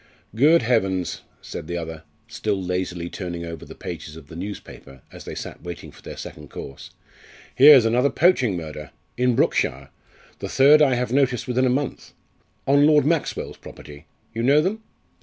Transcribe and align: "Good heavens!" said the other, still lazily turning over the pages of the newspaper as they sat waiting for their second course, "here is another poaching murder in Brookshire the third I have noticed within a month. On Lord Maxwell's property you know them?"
"Good 0.33 0.63
heavens!" 0.63 1.21
said 1.43 1.67
the 1.67 1.77
other, 1.77 2.01
still 2.27 2.59
lazily 2.59 3.07
turning 3.07 3.45
over 3.45 3.65
the 3.65 3.75
pages 3.75 4.15
of 4.15 4.29
the 4.29 4.35
newspaper 4.35 5.03
as 5.11 5.25
they 5.25 5.35
sat 5.35 5.61
waiting 5.61 5.91
for 5.91 6.01
their 6.01 6.17
second 6.17 6.49
course, 6.49 6.89
"here 7.53 7.75
is 7.75 7.85
another 7.85 8.09
poaching 8.09 8.57
murder 8.57 8.89
in 9.15 9.35
Brookshire 9.35 9.91
the 10.39 10.49
third 10.49 10.81
I 10.81 10.95
have 10.95 11.13
noticed 11.13 11.47
within 11.47 11.67
a 11.67 11.69
month. 11.69 12.13
On 12.65 12.87
Lord 12.87 13.05
Maxwell's 13.05 13.57
property 13.57 14.07
you 14.33 14.41
know 14.41 14.59
them?" 14.59 14.81